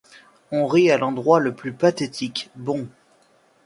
On 0.51 0.65
rit 0.65 0.89
à 0.89 0.97
l’endroit 0.97 1.39
le 1.39 1.53
plus 1.53 1.73
pathétique: 1.73 2.49
Bon! 2.55 2.87